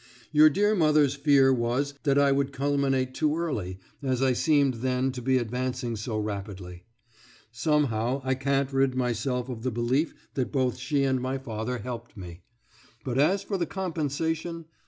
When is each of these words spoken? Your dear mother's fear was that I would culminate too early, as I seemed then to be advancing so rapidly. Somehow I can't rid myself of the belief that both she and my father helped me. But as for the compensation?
Your 0.31 0.49
dear 0.49 0.73
mother's 0.73 1.13
fear 1.13 1.53
was 1.53 1.93
that 2.05 2.17
I 2.17 2.31
would 2.31 2.51
culminate 2.51 3.13
too 3.13 3.37
early, 3.37 3.77
as 4.01 4.19
I 4.23 4.33
seemed 4.33 4.73
then 4.81 5.11
to 5.11 5.21
be 5.21 5.37
advancing 5.37 5.95
so 5.95 6.17
rapidly. 6.17 6.85
Somehow 7.51 8.19
I 8.23 8.33
can't 8.33 8.73
rid 8.73 8.95
myself 8.95 9.47
of 9.47 9.61
the 9.61 9.69
belief 9.69 10.15
that 10.33 10.51
both 10.51 10.77
she 10.79 11.03
and 11.03 11.21
my 11.21 11.37
father 11.37 11.77
helped 11.77 12.17
me. 12.17 12.41
But 13.05 13.19
as 13.19 13.43
for 13.43 13.59
the 13.59 13.67
compensation? 13.67 14.65